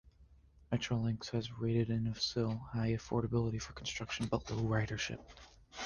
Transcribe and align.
Metrolinx 0.71 1.29
has 1.29 1.51
rated 1.59 1.89
Innisfil 1.89 2.53
as 2.53 2.59
high 2.73 2.97
for 2.97 3.21
affordability 3.21 3.57
of 3.61 3.75
construction, 3.75 4.25
but 4.25 4.49
low 4.49 4.57
for 4.57 4.63
ridership. 4.63 5.19